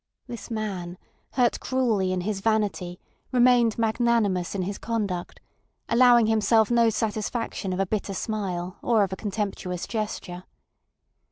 This 0.25 0.49
man, 0.49 0.97
hurt 1.33 1.59
cruelly 1.59 2.11
in 2.11 2.21
his 2.21 2.41
vanity, 2.41 2.99
remained 3.31 3.77
magnanimous 3.77 4.55
in 4.55 4.63
his 4.63 4.79
conduct, 4.79 5.39
allowing 5.87 6.25
himself 6.25 6.71
no 6.71 6.89
satisfaction 6.89 7.71
of 7.71 7.79
a 7.79 7.85
bitter 7.85 8.15
smile 8.15 8.77
or 8.81 9.03
of 9.03 9.13
a 9.13 9.15
contemptuous 9.15 9.85
gesture. 9.85 10.45